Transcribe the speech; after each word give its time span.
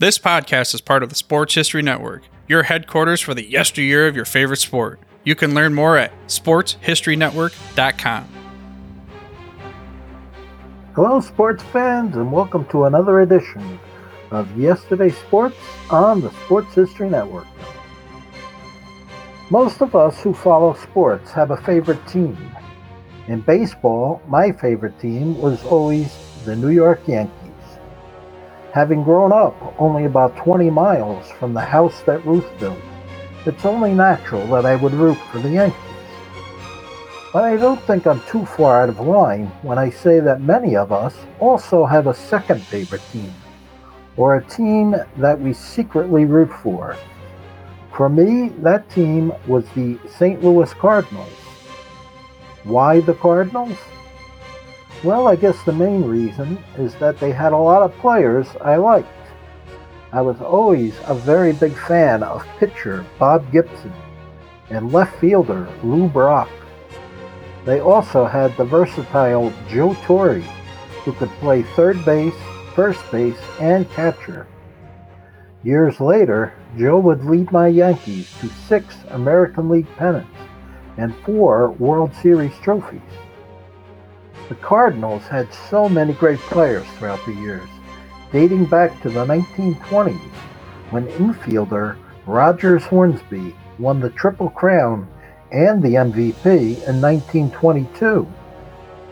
This 0.00 0.16
podcast 0.16 0.74
is 0.74 0.80
part 0.80 1.02
of 1.02 1.08
the 1.08 1.16
Sports 1.16 1.56
History 1.56 1.82
Network, 1.82 2.22
your 2.46 2.62
headquarters 2.62 3.20
for 3.20 3.34
the 3.34 3.42
yesteryear 3.42 4.06
of 4.06 4.14
your 4.14 4.24
favorite 4.24 4.60
sport. 4.60 5.00
You 5.24 5.34
can 5.34 5.56
learn 5.56 5.74
more 5.74 5.96
at 5.96 6.12
sportshistorynetwork.com. 6.28 8.28
Hello, 10.94 11.20
sports 11.20 11.64
fans, 11.64 12.14
and 12.14 12.30
welcome 12.30 12.64
to 12.66 12.84
another 12.84 13.22
edition 13.22 13.80
of 14.30 14.56
Yesterday's 14.56 15.18
Sports 15.18 15.56
on 15.90 16.20
the 16.20 16.30
Sports 16.44 16.74
History 16.74 17.10
Network. 17.10 17.48
Most 19.50 19.82
of 19.82 19.96
us 19.96 20.22
who 20.22 20.32
follow 20.32 20.74
sports 20.74 21.32
have 21.32 21.50
a 21.50 21.56
favorite 21.56 22.06
team. 22.06 22.38
In 23.26 23.40
baseball, 23.40 24.22
my 24.28 24.52
favorite 24.52 25.00
team 25.00 25.36
was 25.38 25.64
always 25.64 26.16
the 26.44 26.54
New 26.54 26.70
York 26.70 27.00
Yankees. 27.08 27.34
Having 28.78 29.02
grown 29.02 29.32
up 29.32 29.74
only 29.80 30.04
about 30.04 30.36
20 30.36 30.70
miles 30.70 31.28
from 31.32 31.52
the 31.52 31.60
house 31.60 32.00
that 32.02 32.24
Ruth 32.24 32.46
built, 32.60 32.78
it's 33.44 33.64
only 33.64 33.92
natural 33.92 34.46
that 34.46 34.64
I 34.64 34.76
would 34.76 34.92
root 34.92 35.18
for 35.32 35.40
the 35.40 35.50
Yankees. 35.50 35.80
But 37.32 37.42
I 37.42 37.56
don't 37.56 37.82
think 37.82 38.06
I'm 38.06 38.20
too 38.28 38.46
far 38.46 38.80
out 38.80 38.88
of 38.88 39.00
line 39.00 39.46
when 39.62 39.78
I 39.78 39.90
say 39.90 40.20
that 40.20 40.42
many 40.42 40.76
of 40.76 40.92
us 40.92 41.16
also 41.40 41.86
have 41.86 42.06
a 42.06 42.14
second 42.14 42.62
favorite 42.62 43.02
team, 43.10 43.34
or 44.16 44.36
a 44.36 44.44
team 44.44 44.94
that 45.16 45.40
we 45.40 45.54
secretly 45.54 46.24
root 46.24 46.52
for. 46.62 46.96
For 47.96 48.08
me, 48.08 48.50
that 48.60 48.88
team 48.90 49.32
was 49.48 49.68
the 49.70 49.98
St. 50.08 50.44
Louis 50.44 50.72
Cardinals. 50.74 51.32
Why 52.62 53.00
the 53.00 53.14
Cardinals? 53.14 53.76
Well, 55.04 55.28
I 55.28 55.36
guess 55.36 55.62
the 55.62 55.72
main 55.72 56.02
reason 56.04 56.58
is 56.76 56.94
that 56.96 57.20
they 57.20 57.30
had 57.30 57.52
a 57.52 57.56
lot 57.56 57.82
of 57.82 57.96
players 57.98 58.48
I 58.60 58.76
liked. 58.76 59.08
I 60.12 60.22
was 60.22 60.40
always 60.40 60.94
a 61.06 61.14
very 61.14 61.52
big 61.52 61.72
fan 61.72 62.24
of 62.24 62.44
pitcher 62.58 63.06
Bob 63.16 63.52
Gibson 63.52 63.92
and 64.70 64.92
left 64.92 65.20
fielder 65.20 65.68
Lou 65.84 66.08
Brock. 66.08 66.48
They 67.64 67.78
also 67.78 68.24
had 68.24 68.56
the 68.56 68.64
versatile 68.64 69.52
Joe 69.68 69.94
Torre, 70.02 70.40
who 71.04 71.12
could 71.12 71.30
play 71.40 71.62
third 71.62 72.04
base, 72.04 72.34
first 72.74 73.08
base, 73.12 73.38
and 73.60 73.88
catcher. 73.90 74.48
Years 75.62 76.00
later, 76.00 76.54
Joe 76.76 76.98
would 76.98 77.24
lead 77.24 77.52
my 77.52 77.68
Yankees 77.68 78.32
to 78.40 78.48
six 78.48 78.96
American 79.10 79.68
League 79.68 79.88
pennants 79.96 80.30
and 80.96 81.14
four 81.24 81.70
World 81.72 82.12
Series 82.16 82.56
trophies. 82.58 83.00
The 84.48 84.54
Cardinals 84.54 85.24
had 85.24 85.52
so 85.52 85.90
many 85.90 86.14
great 86.14 86.38
players 86.38 86.86
throughout 86.96 87.20
the 87.26 87.34
years, 87.34 87.68
dating 88.32 88.64
back 88.64 88.98
to 89.02 89.10
the 89.10 89.26
1920s 89.26 90.18
when 90.88 91.06
infielder 91.08 91.98
Rogers 92.24 92.84
Hornsby 92.84 93.54
won 93.78 94.00
the 94.00 94.08
Triple 94.08 94.48
Crown 94.48 95.06
and 95.52 95.82
the 95.82 95.94
MVP 95.96 96.46
in 96.88 97.00
1922, 97.00 98.26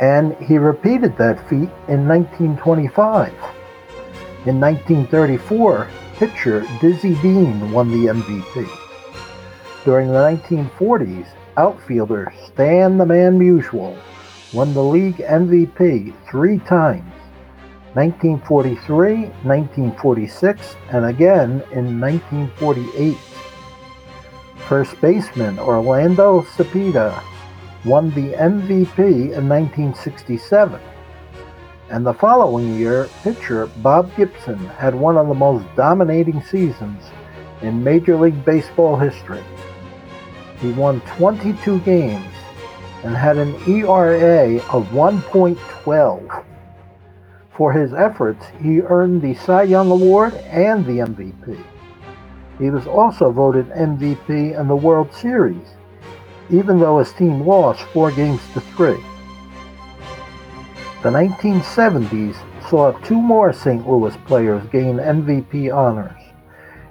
and 0.00 0.34
he 0.36 0.56
repeated 0.56 1.18
that 1.18 1.46
feat 1.46 1.68
in 1.88 2.08
1925. 2.08 3.28
In 4.46 4.58
1934, 4.58 5.88
pitcher 6.14 6.66
Dizzy 6.80 7.16
Dean 7.16 7.70
won 7.70 7.90
the 7.90 8.10
MVP. 8.12 8.66
During 9.84 10.08
the 10.08 10.14
1940s, 10.14 11.26
outfielder 11.58 12.32
Stan 12.46 12.96
the 12.96 13.04
Man 13.04 13.38
Musial 13.38 13.98
won 14.52 14.72
the 14.72 14.82
league 14.82 15.16
MVP 15.16 16.14
three 16.30 16.58
times 16.60 17.12
1943, 17.94 19.22
1946, 19.42 20.76
and 20.90 21.04
again 21.04 21.62
in 21.72 22.00
1948. 22.00 23.16
First 24.68 25.00
baseman 25.00 25.58
Orlando 25.58 26.42
Cepeda 26.42 27.22
won 27.84 28.10
the 28.10 28.32
MVP 28.34 28.98
in 28.98 29.48
1967. 29.48 30.80
And 31.90 32.04
the 32.04 32.12
following 32.12 32.74
year, 32.74 33.08
pitcher 33.22 33.66
Bob 33.78 34.14
Gibson 34.16 34.58
had 34.58 34.94
one 34.94 35.16
of 35.16 35.28
the 35.28 35.34
most 35.34 35.64
dominating 35.74 36.42
seasons 36.42 37.02
in 37.62 37.82
Major 37.82 38.16
League 38.16 38.44
Baseball 38.44 38.96
history. 38.96 39.42
He 40.60 40.72
won 40.72 41.00
22 41.02 41.80
games 41.80 42.34
and 43.04 43.16
had 43.16 43.36
an 43.36 43.54
ERA 43.68 44.56
of 44.70 44.88
1.12. 44.88 46.44
For 47.50 47.72
his 47.72 47.92
efforts, 47.92 48.44
he 48.60 48.80
earned 48.82 49.22
the 49.22 49.34
Cy 49.34 49.64
Young 49.64 49.90
Award 49.90 50.34
and 50.34 50.84
the 50.86 50.98
MVP. 50.98 51.64
He 52.58 52.70
was 52.70 52.86
also 52.86 53.30
voted 53.30 53.68
MVP 53.70 54.58
in 54.58 54.68
the 54.68 54.76
World 54.76 55.12
Series, 55.12 55.74
even 56.50 56.78
though 56.78 56.98
his 56.98 57.12
team 57.12 57.46
lost 57.46 57.82
four 57.92 58.10
games 58.10 58.40
to 58.54 58.60
three. 58.60 59.02
The 61.02 61.10
1970s 61.10 62.36
saw 62.68 62.92
two 63.00 63.20
more 63.20 63.52
St. 63.52 63.88
Louis 63.88 64.16
players 64.26 64.66
gain 64.70 64.96
MVP 64.96 65.72
honors. 65.74 66.20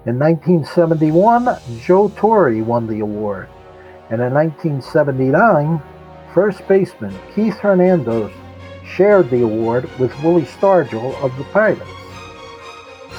In 0.06 0.18
1971, 0.18 1.58
Joe 1.82 2.08
Torre 2.16 2.64
won 2.64 2.88
the 2.88 3.02
award, 3.02 3.50
and 4.10 4.22
in 4.22 4.34
1979, 4.34 5.82
first 6.34 6.68
baseman 6.68 7.14
Keith 7.34 7.58
Hernandez 7.58 8.32
shared 8.86 9.30
the 9.30 9.44
award 9.44 9.90
with 10.00 10.18
Willie 10.24 10.44
Stargell 10.44 11.16
of 11.22 11.36
the 11.38 11.44
Pirates. 11.46 11.82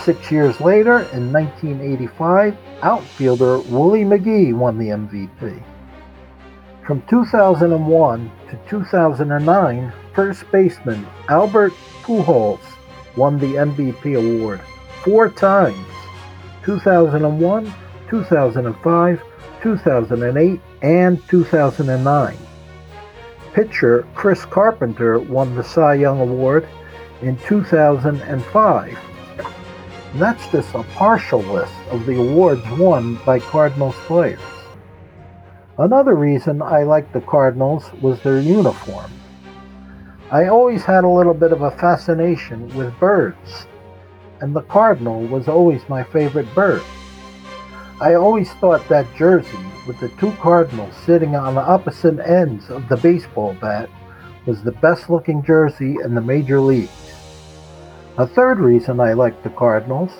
Six 0.04 0.30
years 0.30 0.60
later, 0.60 1.00
in 1.12 1.32
1985, 1.32 2.56
outfielder 2.82 3.58
Willie 3.58 4.04
McGee 4.04 4.54
won 4.54 4.78
the 4.78 4.88
MVP. 4.88 5.62
From 6.86 7.02
2001 7.02 8.30
to 8.48 8.58
2009, 8.68 9.92
first 10.14 10.50
baseman 10.50 11.06
Albert 11.28 11.72
Pujols 12.02 12.60
won 13.16 13.38
the 13.38 13.54
MVP 13.54 14.16
award 14.16 14.60
four 15.04 15.28
times 15.28 15.86
2001, 16.64 17.74
2005, 18.08 19.22
2008, 19.62 20.60
and 20.82 21.28
2009 21.28 22.47
pitcher 23.52 24.06
Chris 24.14 24.44
Carpenter 24.44 25.18
won 25.18 25.54
the 25.54 25.64
Cy 25.64 25.94
Young 25.94 26.20
Award 26.20 26.68
in 27.22 27.36
2005. 27.38 28.98
And 30.12 30.20
that's 30.20 30.46
just 30.48 30.74
a 30.74 30.82
partial 30.94 31.40
list 31.40 31.74
of 31.90 32.06
the 32.06 32.18
awards 32.18 32.62
won 32.78 33.16
by 33.26 33.40
Cardinals 33.40 33.96
players. 34.06 34.40
Another 35.78 36.14
reason 36.14 36.62
I 36.62 36.82
liked 36.82 37.12
the 37.12 37.20
Cardinals 37.20 37.90
was 38.00 38.20
their 38.22 38.40
uniform. 38.40 39.10
I 40.30 40.48
always 40.48 40.84
had 40.84 41.04
a 41.04 41.08
little 41.08 41.32
bit 41.32 41.52
of 41.52 41.62
a 41.62 41.70
fascination 41.70 42.68
with 42.76 42.98
birds, 42.98 43.66
and 44.40 44.54
the 44.54 44.62
cardinal 44.62 45.22
was 45.22 45.48
always 45.48 45.88
my 45.88 46.02
favorite 46.02 46.54
bird. 46.54 46.82
I 48.00 48.14
always 48.14 48.48
thought 48.52 48.88
that 48.88 49.12
jersey 49.16 49.58
with 49.84 49.98
the 49.98 50.08
two 50.20 50.30
Cardinals 50.32 50.94
sitting 51.04 51.34
on 51.34 51.56
the 51.56 51.60
opposite 51.60 52.20
ends 52.20 52.70
of 52.70 52.88
the 52.88 52.96
baseball 52.96 53.56
bat 53.60 53.90
was 54.46 54.62
the 54.62 54.70
best 54.70 55.10
looking 55.10 55.42
jersey 55.42 55.96
in 56.04 56.14
the 56.14 56.20
major 56.20 56.60
leagues. 56.60 56.92
A 58.16 58.24
third 58.26 58.60
reason 58.60 59.00
I 59.00 59.14
liked 59.14 59.42
the 59.42 59.50
Cardinals 59.50 60.12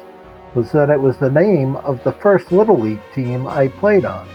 was 0.57 0.73
that 0.73 0.91
it 0.91 1.01
was 1.01 1.19
the 1.19 1.31
name 1.31 1.77
of 1.77 2.03
the 2.03 2.13
first 2.13 2.51
Little 2.51 2.79
League 2.79 3.01
team 3.15 3.47
I 3.47 3.69
played 3.69 4.05
on. 4.05 4.29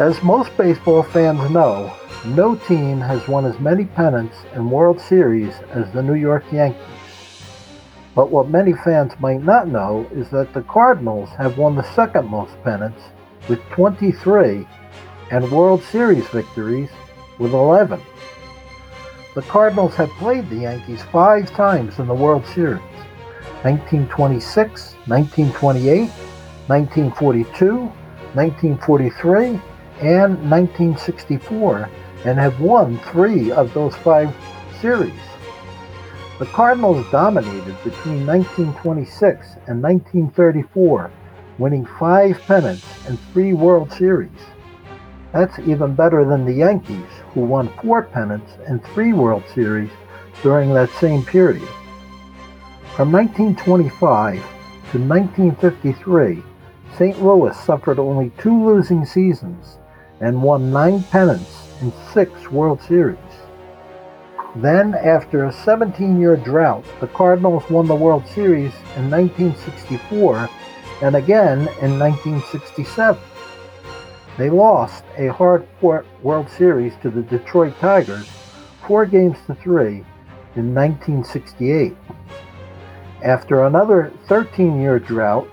As 0.00 0.20
most 0.24 0.56
baseball 0.56 1.04
fans 1.04 1.48
know, 1.50 1.94
no 2.26 2.56
team 2.56 3.00
has 3.00 3.28
won 3.28 3.44
as 3.44 3.60
many 3.60 3.84
pennants 3.84 4.38
and 4.54 4.72
World 4.72 5.00
Series 5.00 5.54
as 5.70 5.88
the 5.92 6.02
New 6.02 6.14
York 6.14 6.44
Yankees. 6.50 6.82
But 8.18 8.32
what 8.32 8.48
many 8.50 8.72
fans 8.72 9.12
might 9.20 9.44
not 9.44 9.68
know 9.68 10.04
is 10.10 10.28
that 10.30 10.52
the 10.52 10.62
Cardinals 10.62 11.28
have 11.38 11.56
won 11.56 11.76
the 11.76 11.84
second 11.94 12.26
most 12.26 12.60
pennants 12.64 13.00
with 13.48 13.60
23 13.70 14.66
and 15.30 15.52
World 15.52 15.84
Series 15.84 16.26
victories 16.30 16.90
with 17.38 17.52
11. 17.52 18.00
The 19.36 19.42
Cardinals 19.42 19.94
have 19.94 20.10
played 20.18 20.50
the 20.50 20.56
Yankees 20.56 21.00
five 21.12 21.48
times 21.52 22.00
in 22.00 22.08
the 22.08 22.12
World 22.12 22.44
Series, 22.44 22.82
1926, 23.62 24.94
1928, 25.06 26.10
1942, 26.66 27.76
1943, 28.34 29.46
and 30.00 30.50
1964, 30.50 31.88
and 32.24 32.36
have 32.36 32.60
won 32.60 32.98
three 33.12 33.52
of 33.52 33.72
those 33.74 33.94
five 33.94 34.34
series. 34.80 35.27
The 36.38 36.46
Cardinals 36.46 37.04
dominated 37.10 37.74
between 37.82 38.24
1926 38.24 39.56
and 39.66 39.82
1934, 39.82 41.10
winning 41.58 41.84
five 41.98 42.40
pennants 42.42 42.86
and 43.08 43.18
three 43.32 43.54
World 43.54 43.90
Series. 43.90 44.30
That's 45.32 45.58
even 45.58 45.96
better 45.96 46.24
than 46.24 46.44
the 46.44 46.52
Yankees, 46.52 47.10
who 47.34 47.40
won 47.40 47.72
four 47.82 48.04
pennants 48.04 48.52
and 48.68 48.84
three 48.84 49.12
World 49.12 49.42
Series 49.52 49.90
during 50.44 50.72
that 50.74 50.90
same 50.90 51.24
period. 51.24 51.68
From 52.94 53.10
1925 53.10 54.36
to 54.36 54.98
1953, 54.98 56.42
St. 56.96 57.20
Louis 57.20 57.58
suffered 57.58 57.98
only 57.98 58.30
two 58.38 58.64
losing 58.64 59.04
seasons 59.04 59.78
and 60.20 60.40
won 60.40 60.70
nine 60.70 61.02
pennants 61.02 61.68
and 61.80 61.92
six 62.12 62.48
World 62.52 62.80
Series. 62.80 63.18
Then, 64.60 64.96
after 64.96 65.44
a 65.44 65.52
17 65.52 66.20
year 66.20 66.36
drought, 66.36 66.84
the 66.98 67.06
Cardinals 67.06 67.70
won 67.70 67.86
the 67.86 67.94
World 67.94 68.26
Series 68.26 68.72
in 68.96 69.08
1964 69.08 70.48
and 71.00 71.14
again 71.14 71.60
in 71.80 71.96
1967. 71.96 73.22
They 74.36 74.50
lost 74.50 75.04
a 75.16 75.28
hard 75.28 75.64
fought 75.80 76.04
World 76.24 76.50
Series 76.50 76.94
to 77.02 77.10
the 77.10 77.22
Detroit 77.22 77.78
Tigers, 77.78 78.28
four 78.84 79.06
games 79.06 79.36
to 79.46 79.54
three, 79.54 80.04
in 80.56 80.74
1968. 80.74 81.96
After 83.22 83.64
another 83.64 84.12
13 84.26 84.80
year 84.80 84.98
drought, 84.98 85.48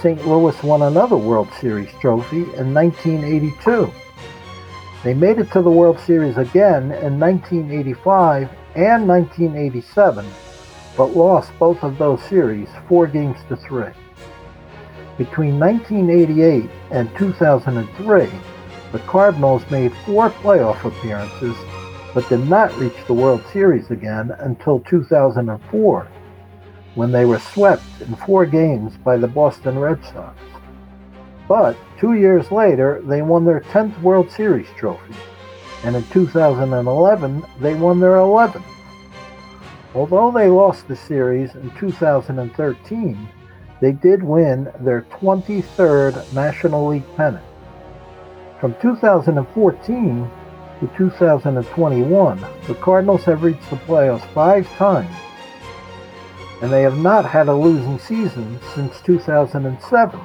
St. 0.00 0.26
Louis 0.26 0.62
won 0.62 0.80
another 0.80 1.18
World 1.18 1.48
Series 1.60 1.90
trophy 2.00 2.44
in 2.56 2.72
1982. 2.72 3.92
They 5.04 5.14
made 5.14 5.38
it 5.38 5.52
to 5.52 5.62
the 5.62 5.70
World 5.70 6.00
Series 6.00 6.38
again 6.38 6.90
in 6.90 7.20
1985 7.20 8.50
and 8.74 9.06
1987, 9.06 10.26
but 10.96 11.16
lost 11.16 11.56
both 11.60 11.84
of 11.84 11.98
those 11.98 12.20
series 12.22 12.68
four 12.88 13.06
games 13.06 13.38
to 13.48 13.56
three. 13.56 13.92
Between 15.16 15.58
1988 15.60 16.68
and 16.90 17.16
2003, 17.16 18.28
the 18.90 18.98
Cardinals 19.00 19.62
made 19.70 19.92
four 20.04 20.30
playoff 20.30 20.84
appearances, 20.84 21.56
but 22.12 22.28
did 22.28 22.48
not 22.48 22.76
reach 22.76 22.96
the 23.06 23.14
World 23.14 23.42
Series 23.52 23.90
again 23.90 24.32
until 24.40 24.80
2004, 24.80 26.08
when 26.96 27.12
they 27.12 27.24
were 27.24 27.38
swept 27.38 27.84
in 28.00 28.16
four 28.16 28.46
games 28.46 28.96
by 29.04 29.16
the 29.16 29.28
Boston 29.28 29.78
Red 29.78 30.04
Sox. 30.04 30.36
But 31.48 31.76
two 31.98 32.12
years 32.12 32.52
later, 32.52 33.00
they 33.02 33.22
won 33.22 33.46
their 33.46 33.60
10th 33.60 33.98
World 34.02 34.30
Series 34.30 34.68
trophy, 34.76 35.14
and 35.82 35.96
in 35.96 36.04
2011, 36.08 37.42
they 37.58 37.74
won 37.74 37.98
their 37.98 38.16
11th. 38.16 38.62
Although 39.94 40.30
they 40.30 40.48
lost 40.48 40.86
the 40.86 40.94
series 40.94 41.54
in 41.54 41.70
2013, 41.78 43.28
they 43.80 43.92
did 43.92 44.22
win 44.22 44.70
their 44.80 45.06
23rd 45.10 46.34
National 46.34 46.88
League 46.88 47.16
pennant. 47.16 47.44
From 48.60 48.74
2014 48.82 50.30
to 50.80 50.86
2021, 50.98 52.46
the 52.66 52.74
Cardinals 52.74 53.24
have 53.24 53.42
reached 53.42 53.70
the 53.70 53.76
playoffs 53.76 54.26
five 54.34 54.68
times, 54.76 55.14
and 56.60 56.70
they 56.70 56.82
have 56.82 56.98
not 56.98 57.24
had 57.24 57.48
a 57.48 57.54
losing 57.54 57.98
season 57.98 58.60
since 58.74 59.00
2007. 59.00 60.20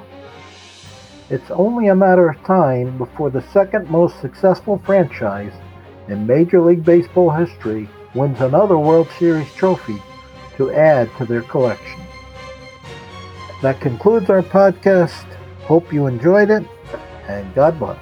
It's 1.34 1.50
only 1.50 1.88
a 1.88 1.96
matter 1.96 2.30
of 2.30 2.40
time 2.44 3.00
before 3.00 3.32
the 3.32 3.42
second 3.52 3.90
most 3.90 4.22
successful 4.22 4.78
franchise 4.86 5.52
in 6.08 6.28
Major 6.28 6.62
League 6.62 6.86
Baseball 6.86 7.32
history 7.32 7.90
wins 8.14 8.40
another 8.40 8.78
World 8.78 9.08
Series 9.18 9.52
trophy 9.56 10.00
to 10.58 10.72
add 10.72 11.10
to 11.18 11.26
their 11.26 11.42
collection. 11.42 12.00
That 13.64 13.82
concludes 13.82 14.30
our 14.30 14.44
podcast. 14.44 15.24
Hope 15.62 15.92
you 15.92 16.06
enjoyed 16.06 16.52
it, 16.52 16.68
and 17.28 17.52
God 17.56 17.80
bless. 17.80 18.00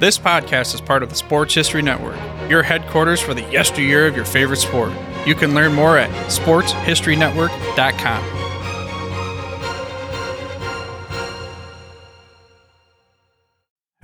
This 0.00 0.18
podcast 0.18 0.74
is 0.74 0.80
part 0.80 1.04
of 1.04 1.10
the 1.10 1.14
Sports 1.14 1.54
History 1.54 1.82
Network, 1.82 2.18
your 2.50 2.64
headquarters 2.64 3.20
for 3.20 3.32
the 3.32 3.48
yesteryear 3.52 4.08
of 4.08 4.16
your 4.16 4.24
favorite 4.24 4.56
sport. 4.56 4.90
You 5.24 5.36
can 5.36 5.54
learn 5.54 5.72
more 5.72 5.98
at 5.98 6.10
sportshistorynetwork.com. 6.26 8.39